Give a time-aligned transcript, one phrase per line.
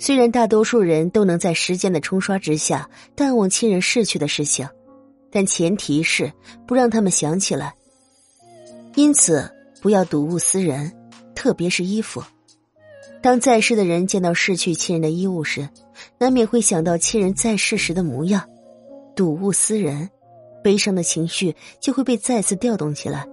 [0.00, 4.66] 虽然大多数人都能在时间的冲刷之下淡忘亲人逝去的事情
[5.30, 6.32] 但前提是
[6.66, 7.74] 不让他们想起来。
[8.96, 9.48] 因此
[9.82, 10.90] 不要睹物思人
[11.34, 12.22] 特别是衣服。
[13.22, 15.68] 当在世的人见到逝去亲人的衣物时
[16.18, 18.48] 难免会想到亲人在世时的模样。
[19.14, 20.08] 睹物思人
[20.64, 23.28] 悲伤的情绪就会被再次调动起来